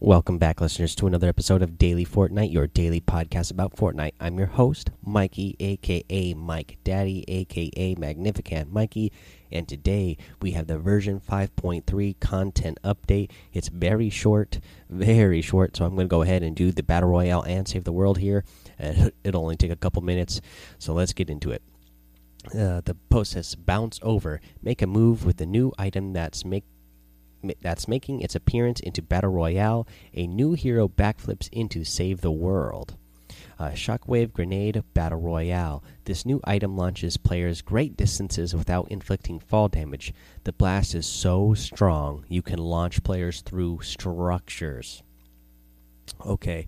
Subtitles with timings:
[0.00, 4.12] Welcome back, listeners, to another episode of Daily Fortnite, your daily podcast about Fortnite.
[4.20, 9.10] I'm your host, Mikey, aka Mike Daddy, aka Magnificent Mikey,
[9.50, 13.32] and today we have the version 5.3 content update.
[13.52, 17.08] It's very short, very short, so I'm going to go ahead and do the Battle
[17.08, 18.44] Royale and Save the World here.
[19.24, 20.40] It'll only take a couple minutes,
[20.78, 21.62] so let's get into it.
[22.54, 26.62] Uh, the post says bounce over, make a move with the new item that's make
[27.60, 29.86] that's making its appearance into Battle Royale.
[30.14, 32.96] A new hero backflips into Save the World.
[33.58, 35.82] Uh, Shockwave Grenade Battle Royale.
[36.04, 40.14] This new item launches players great distances without inflicting fall damage.
[40.44, 45.02] The blast is so strong you can launch players through structures.
[46.24, 46.66] Okay,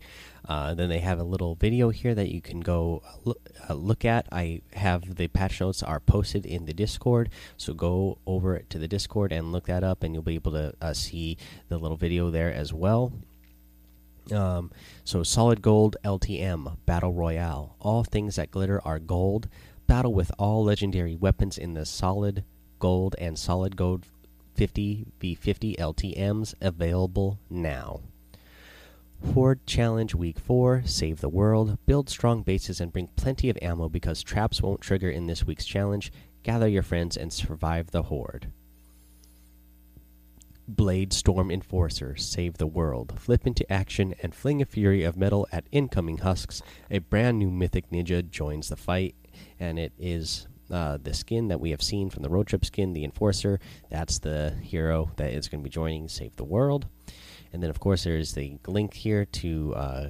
[0.49, 4.05] uh, then they have a little video here that you can go look, uh, look,
[4.05, 4.27] at.
[4.33, 8.89] I have the patch notes are posted in the Discord, so go over to the
[8.89, 11.37] Discord and look that up, and you'll be able to uh, see
[11.69, 13.13] the little video there as well.
[14.33, 14.71] Um,
[15.05, 17.77] so solid gold LTM battle royale.
[17.81, 19.49] All things that glitter are gold.
[19.87, 22.45] Battle with all legendary weapons in the solid
[22.79, 24.07] gold and solid gold
[24.55, 28.01] 50 v50 LTMs available now.
[29.27, 31.79] Horde Challenge Week 4 Save the World.
[31.87, 35.65] Build strong bases and bring plenty of ammo because traps won't trigger in this week's
[35.65, 36.13] challenge.
[36.43, 38.51] Gather your friends and survive the Horde.
[40.67, 43.15] Blade Storm Enforcer Save the World.
[43.19, 46.63] Flip into action and fling a fury of metal at incoming husks.
[46.91, 49.15] A brand new Mythic Ninja joins the fight,
[49.59, 52.93] and it is uh, the skin that we have seen from the road trip skin,
[52.93, 53.59] the Enforcer.
[53.91, 56.87] That's the hero that is going to be joining Save the World.
[57.53, 60.07] And then, of course, there's the link here to uh,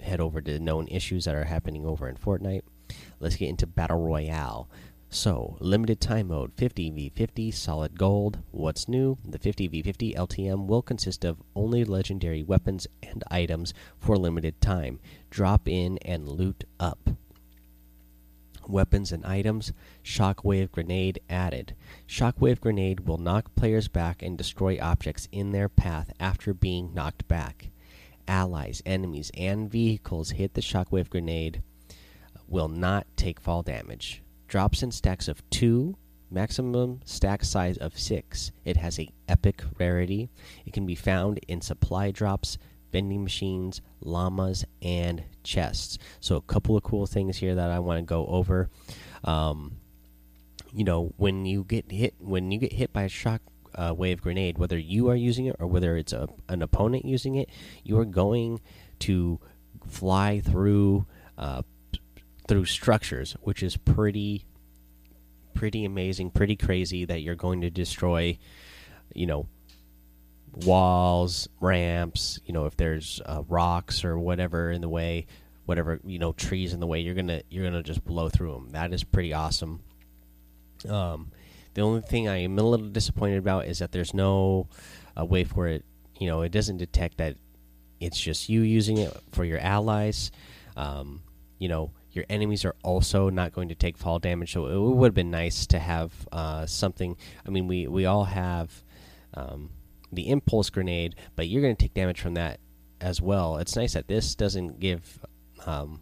[0.00, 2.62] head over to known issues that are happening over in Fortnite.
[3.20, 4.68] Let's get into Battle Royale.
[5.08, 8.38] So, limited time mode 50v50 solid gold.
[8.50, 9.18] What's new?
[9.22, 15.00] The 50v50 LTM will consist of only legendary weapons and items for limited time.
[15.28, 17.10] Drop in and loot up
[18.68, 19.72] weapons and items,
[20.04, 21.74] Shockwave Grenade added.
[22.06, 27.26] Shockwave Grenade will knock players back and destroy objects in their path after being knocked
[27.28, 27.70] back.
[28.28, 31.62] Allies, enemies, and vehicles hit the Shockwave Grenade
[32.48, 34.22] will not take fall damage.
[34.46, 35.96] Drops in stacks of 2,
[36.30, 38.52] maximum stack size of 6.
[38.64, 40.28] It has a epic rarity.
[40.66, 42.58] It can be found in supply drops,
[42.92, 45.98] vending machines, llamas, and chests.
[46.20, 48.68] So, a couple of cool things here that I want to go over.
[49.24, 49.78] Um,
[50.74, 53.42] you know, when you get hit, when you get hit by a shock
[53.74, 57.34] uh, wave grenade, whether you are using it or whether it's a, an opponent using
[57.36, 57.48] it,
[57.84, 58.60] you are going
[59.00, 59.40] to
[59.86, 61.06] fly through
[61.38, 61.62] uh,
[62.48, 64.44] through structures, which is pretty
[65.54, 68.38] pretty amazing, pretty crazy that you're going to destroy.
[69.14, 69.48] You know,
[70.54, 75.26] walls, ramps, you know, if there's uh, rocks or whatever in the way,
[75.64, 78.70] whatever you know, trees in the way, you're gonna you're gonna just blow through them.
[78.72, 79.80] That is pretty awesome.
[80.88, 81.30] Um,
[81.74, 84.68] the only thing I am a little disappointed about is that there's no
[85.18, 85.84] uh, way for it.
[86.18, 87.36] You know, it doesn't detect that
[88.00, 90.30] it's just you using it for your allies.
[90.76, 91.22] Um,
[91.58, 94.52] you know, your enemies are also not going to take fall damage.
[94.52, 97.16] So it would have been nice to have uh, something.
[97.46, 98.82] I mean, we we all have.
[99.34, 99.70] Um,
[100.12, 102.60] the impulse grenade, but you're going to take damage from that
[103.00, 103.56] as well.
[103.56, 105.18] It's nice that this doesn't give
[105.66, 106.00] um,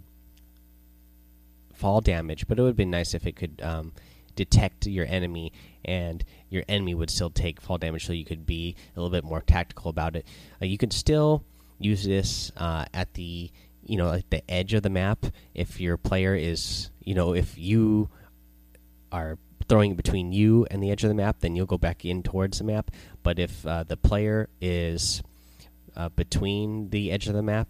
[1.73, 3.93] fall damage, but it would be nice if it could um,
[4.37, 5.53] detect your enemy
[5.85, 9.25] and your enemy would still take fall damage, so you could be a little bit
[9.25, 10.27] more tactical about it.
[10.61, 11.45] Uh, you can still
[11.79, 13.51] use this uh, at the
[13.83, 17.57] you know at the edge of the map if your player is you know if
[17.57, 18.11] you
[19.11, 19.39] are
[19.69, 22.59] throwing between you and the edge of the map, then you'll go back in towards
[22.59, 22.91] the map.
[23.23, 25.23] But if uh, the player is
[25.97, 27.69] uh, between the edge of the map,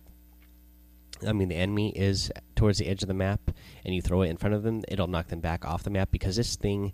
[1.26, 3.50] I mean the enemy is towards the edge of the map,
[3.84, 6.10] and you throw it in front of them, it'll knock them back off the map
[6.10, 6.92] because this thing.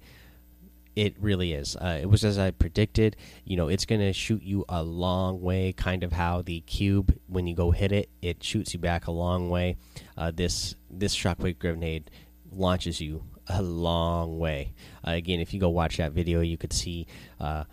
[0.97, 1.77] It really is.
[1.77, 3.17] Uh, it was as I predicted.
[3.45, 7.15] You know, it's going to shoot you a long way, kind of how the cube,
[7.27, 9.77] when you go hit it, it shoots you back a long way.
[10.17, 12.11] Uh, this this shockwave grenade
[12.51, 14.73] launches you a long way.
[15.07, 17.07] Uh, again, if you go watch that video, you could see
[17.41, 17.65] uh,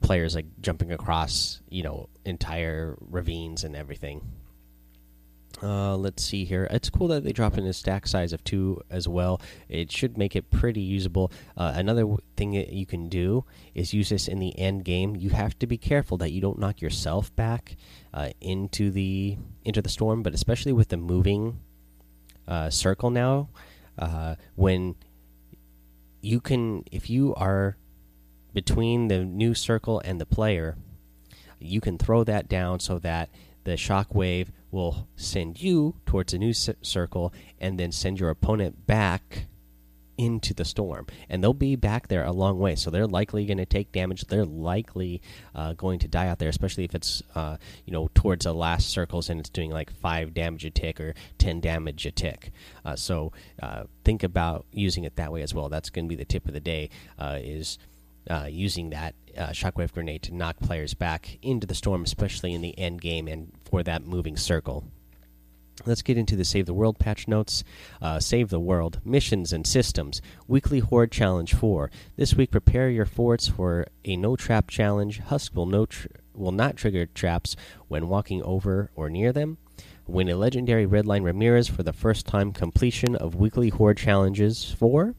[0.00, 4.22] players like jumping across, you know, entire ravines and everything.
[5.62, 6.68] Uh, let's see here.
[6.70, 9.40] It's cool that they drop in a stack size of two as well.
[9.68, 11.32] It should make it pretty usable.
[11.56, 12.06] Uh, another
[12.36, 13.44] thing that you can do
[13.74, 15.16] is use this in the end game.
[15.16, 17.76] You have to be careful that you don't knock yourself back
[18.14, 21.58] uh, into the into the storm, but especially with the moving
[22.46, 23.48] uh, circle now
[23.98, 24.96] uh, when
[26.20, 27.76] you can, if you are
[28.54, 30.76] between the new circle and the player,
[31.58, 33.28] you can throw that down so that
[33.64, 39.46] the shockwave will send you towards a new circle and then send your opponent back
[40.18, 42.74] into the storm and they'll be back there a long way.
[42.74, 44.24] So they're likely going to take damage.
[44.24, 45.22] They're likely
[45.54, 47.56] uh, going to die out there especially if it's uh,
[47.86, 51.14] you know towards the last circles and it's doing like five damage a tick or
[51.38, 52.50] 10 damage a tick.
[52.84, 53.32] Uh, so
[53.62, 55.68] uh, think about using it that way as well.
[55.68, 57.78] That's going to be the tip of the day uh, is
[58.28, 59.14] uh, using that
[59.52, 63.52] shockwave grenade to knock players back into the storm especially in the end game and
[63.64, 64.84] for that moving circle
[65.86, 67.64] Let's get into the Save the World patch notes.
[68.02, 70.20] Uh, Save the World missions and systems.
[70.46, 71.90] Weekly Horde Challenge 4.
[72.16, 75.20] This week, prepare your forts for a no trap challenge.
[75.20, 75.86] Husk will, no
[76.34, 79.58] will not trigger traps when walking over or near them.
[80.06, 85.14] Win a legendary Redline Ramirez for the first time completion of Weekly Horde Challenges 4.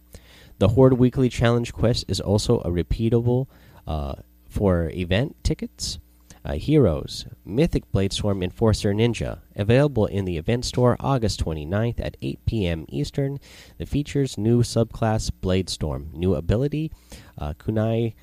[0.57, 3.47] The Horde Weekly Challenge quest is also a repeatable
[3.87, 4.15] uh,
[4.49, 5.99] for event tickets.
[6.45, 9.39] Uh, Heroes Mythic Bladestorm Enforcer Ninja.
[9.55, 12.85] Available in the event store August 29th at 8 p.m.
[12.89, 13.39] Eastern.
[13.77, 16.13] The features new subclass Bladestorm.
[16.13, 16.91] New ability
[17.37, 18.13] uh, Kunai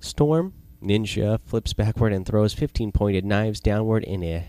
[0.00, 0.52] Storm.
[0.82, 4.48] Ninja flips backward and throws 15 pointed knives downward in a,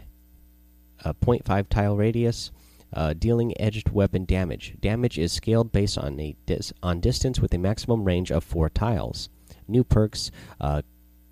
[1.03, 2.51] a 0.5 tile radius.
[2.93, 4.75] Uh, dealing edged weapon damage.
[4.81, 8.69] Damage is scaled based on a dis on distance with a maximum range of four
[8.69, 9.29] tiles.
[9.65, 10.29] New perks:
[10.59, 10.81] uh,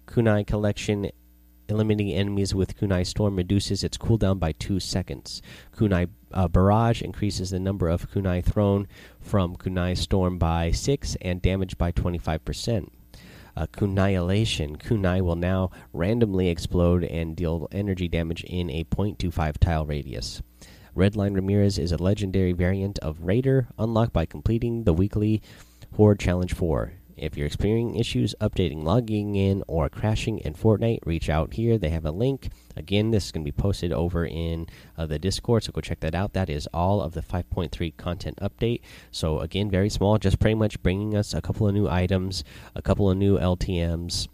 [0.08, 1.12] Kunai Collection
[1.70, 5.42] eliminating enemies with Kunai Storm reduces its cooldown by 2 seconds.
[5.76, 8.88] Kunai uh, Barrage increases the number of Kunai thrown
[9.20, 12.90] from Kunai Storm by 6 and damage by 25%.
[13.56, 14.78] Uh, Kunaiolation.
[14.78, 20.42] Kunai will now randomly explode and deal energy damage in a 0.25 tile radius.
[20.96, 25.42] Redline Ramirez is a legendary variant of Raider, unlocked by completing the weekly
[25.96, 26.94] Horde Challenge 4.
[27.20, 31.78] If you're experiencing issues updating, logging in, or crashing in Fortnite, reach out here.
[31.78, 32.50] They have a link.
[32.76, 34.68] Again, this is going to be posted over in
[34.98, 36.34] uh, the Discord, so go check that out.
[36.34, 38.82] That is all of the 5.3 content update.
[39.12, 42.44] So, again, very small, just pretty much bringing us a couple of new items,
[42.76, 44.28] a couple of new LTMs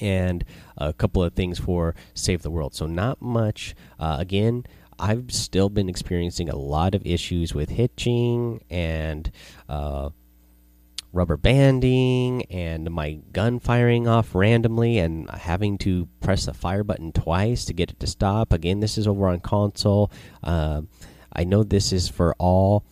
[0.00, 0.44] and
[0.76, 2.74] a couple of things for Save the World.
[2.74, 3.74] So, not much.
[3.98, 4.64] Uh, again,
[4.98, 9.30] I've still been experiencing a lot of issues with hitching and
[9.68, 10.10] uh,
[11.12, 17.12] rubber banding and my gun firing off randomly and having to press the fire button
[17.12, 18.52] twice to get it to stop.
[18.52, 20.10] Again, this is over on console.
[20.42, 20.82] Uh,
[21.32, 22.84] I know this is for all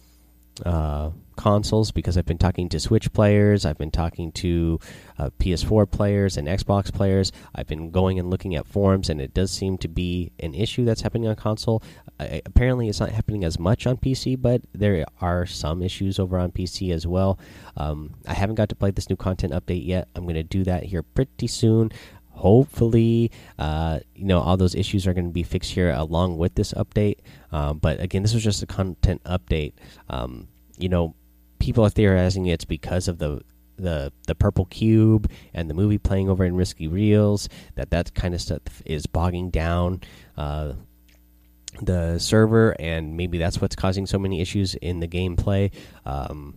[0.65, 1.11] uh,
[1.45, 4.81] consoles because I've been talking to Switch players, I've been talking to
[5.19, 7.33] uh, PS4 players and Xbox players.
[7.55, 10.87] I've been going and looking at forums, and it does seem to be an issue
[10.87, 11.83] that's happening on console.
[12.19, 16.39] Uh, apparently, it's not happening as much on PC, but there are some issues over
[16.39, 17.39] on PC as well.
[17.77, 20.09] Um, I haven't got to play this new content update yet.
[20.15, 21.93] I'm going to do that here pretty soon
[22.37, 23.31] hopefully
[23.61, 26.73] uh, you know all those issues are going to be fixed here along with this
[26.73, 27.19] update
[27.53, 29.73] um, but again this was just a content update
[30.09, 31.15] um, you know
[31.65, 33.41] people are theorizing it's because of the
[33.77, 38.35] the the purple cube and the movie playing over in risky reels that that kind
[38.35, 39.99] of stuff is bogging down
[40.37, 40.75] uh,
[41.81, 45.73] the server and maybe that's what's causing so many issues in the gameplay.
[46.05, 46.55] Um,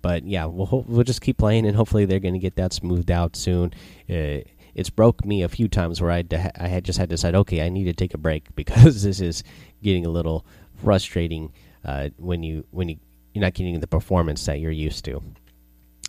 [0.00, 3.10] but yeah we'll we'll just keep playing and hopefully they're going to get that smoothed
[3.10, 3.74] out soon.
[4.08, 4.46] Uh,
[4.76, 6.22] it's broke me a few times where I
[6.56, 9.20] I had just had to decide okay I need to take a break because this
[9.20, 9.42] is
[9.82, 11.52] getting a little frustrating
[11.84, 12.98] uh, when you when you
[13.34, 15.22] you're not getting the performance that you're used to.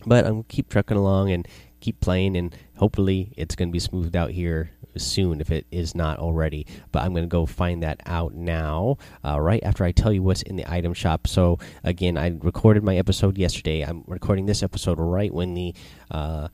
[0.06, 1.48] But I'm gonna keep trucking along and
[1.86, 5.94] keep playing, and hopefully it's going to be smoothed out here soon if it is
[5.94, 6.66] not already.
[6.92, 10.24] But I'm going to go find that out now, uh, right after I tell you
[10.24, 11.28] what's in the item shop.
[11.28, 13.82] So again, I recorded my episode yesterday.
[13.84, 15.76] I'm recording this episode right when the,
[16.10, 16.48] uh,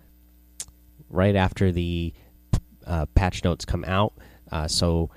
[1.09, 2.13] right after the
[2.85, 4.13] uh, patch notes come out.
[4.51, 5.11] Uh, so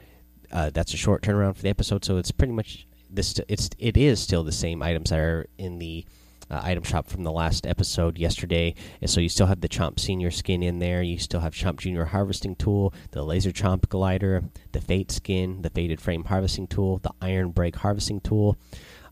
[0.52, 2.04] uh, that's a short turnaround for the episode.
[2.04, 5.78] So it's pretty much this it's it is still the same items that are in
[5.78, 6.04] the
[6.50, 8.75] uh, item shop from the last episode yesterday.
[9.00, 11.02] And so you still have the Chomp Senior skin in there.
[11.02, 15.71] You still have Chomp Junior harvesting tool, the Laser Chomp glider, the Fate skin, the
[15.71, 18.59] Fated Frame harvesting tool, the Iron Break harvesting tool.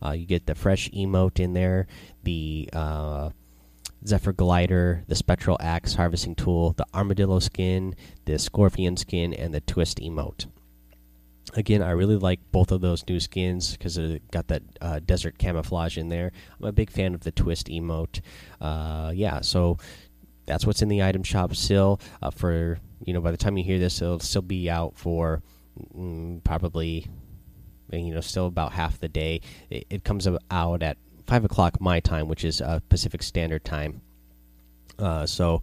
[0.04, 1.87] Uh, you get the fresh emote in there,
[2.25, 3.30] the uh,
[4.06, 7.94] Zephyr glider, the Spectral Axe harvesting tool, the Armadillo skin,
[8.25, 10.47] the Scorpion skin, and the Twist emote
[11.54, 15.38] again, I really like both of those new skins because it got that uh, desert
[15.38, 16.32] camouflage in there.
[16.61, 18.21] I'm a big fan of the twist emote.
[18.61, 19.78] Uh, yeah, so
[20.47, 22.00] that's what's in the item shop still.
[22.21, 25.42] Uh, for you know, by the time you hear this, it'll still be out for
[25.97, 27.06] mm, probably
[27.90, 29.40] you know still about half the day.
[29.71, 34.00] It, it comes out at five o'clock my time, which is uh, Pacific Standard Time.
[34.99, 35.62] Uh, so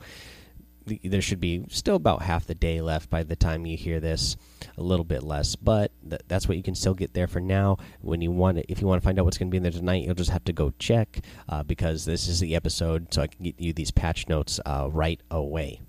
[1.03, 4.36] there should be still about half the day left by the time you hear this
[4.77, 7.77] a little bit less but th that's what you can still get there for now
[8.01, 9.72] when you want if you want to find out what's going to be in there
[9.72, 11.19] tonight you'll just have to go check
[11.50, 14.88] uh, because this is the episode so i can get you these patch notes uh,
[14.91, 15.79] right away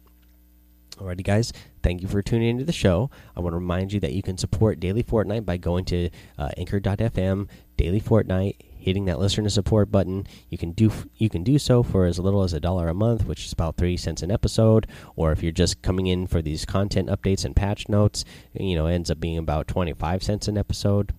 [1.01, 1.51] Alrighty, guys,
[1.83, 3.11] thank you for tuning into the show.
[3.35, 6.51] I want to remind you that you can support Daily Fortnite by going to uh,
[6.59, 10.27] anchor.fm, Daily Fortnite, hitting that listener support button.
[10.49, 13.27] You can do you can do so for as little as a dollar a month,
[13.27, 14.87] which is about three cents an episode.
[15.15, 18.87] Or if you're just coming in for these content updates and patch notes, you know,
[18.87, 21.13] ends up being about twenty five cents an episode.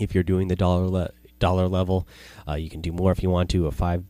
[0.00, 2.08] If you're doing the dollar le dollar level,
[2.48, 3.66] uh, you can do more if you want to.
[3.66, 4.02] A five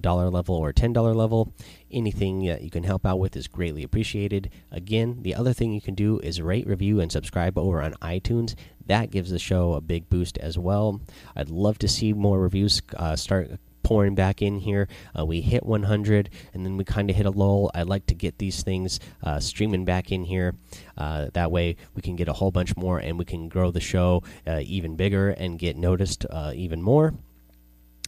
[0.00, 1.52] dollar level or ten dollar level.
[1.90, 4.50] Anything that you can help out with is greatly appreciated.
[4.70, 8.54] Again, the other thing you can do is rate, review, and subscribe over on iTunes.
[8.86, 11.00] That gives the show a big boost as well.
[11.36, 13.50] I'd love to see more reviews uh, start
[13.82, 14.86] pouring back in here.
[15.18, 17.70] Uh, we hit 100 and then we kind of hit a lull.
[17.74, 20.56] I'd like to get these things uh, streaming back in here.
[20.96, 23.80] Uh, that way we can get a whole bunch more and we can grow the
[23.80, 27.14] show uh, even bigger and get noticed uh, even more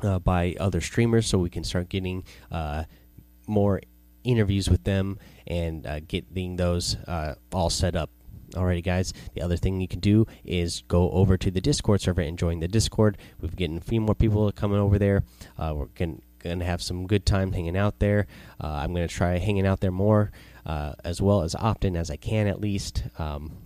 [0.03, 2.85] uh, by other streamers so we can start getting uh,
[3.47, 3.81] more
[4.25, 8.11] interviews with them and uh, getting those uh, all set up.
[8.53, 9.13] Alrighty, guys.
[9.35, 12.59] The other thing you can do is go over to the Discord server and join
[12.59, 13.17] the Discord.
[13.41, 15.23] We've getting a few more people coming over there.
[15.57, 18.27] Uh, we're going to have some good time hanging out there.
[18.61, 20.33] Uh, I'm going to try hanging out there more
[20.67, 23.05] as well as often as I can, at least.
[23.19, 23.57] Um,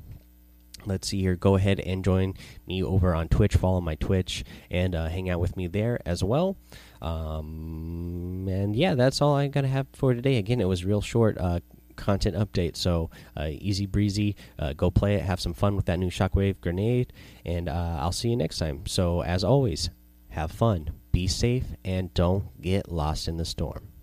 [0.87, 1.37] let's see here.
[1.37, 2.35] Go ahead and join
[2.67, 3.57] me over on twitch.
[3.57, 6.57] Follow my twitch and uh, hang out with me there as well.
[7.03, 10.37] Um, and yeah that's all i gotta have for today.
[10.37, 11.61] Again it was real short uh,
[11.97, 12.77] content update.
[12.77, 15.23] So uh, easy breezy uh, go play it.
[15.23, 17.13] Have some fun with that new shockwave grenade.
[17.45, 18.87] And uh, i'll see you next time.
[18.87, 19.91] So as always
[20.31, 20.91] have fun.
[21.13, 23.94] Be safe and don't get lost in the storm